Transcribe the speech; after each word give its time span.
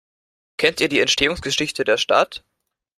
Kennt 0.57 0.81
ihr 0.81 0.89
die 0.89 0.99
Entstehungsgeschichte 0.99 1.83
der 1.83 1.97
Stadt? 1.97 2.43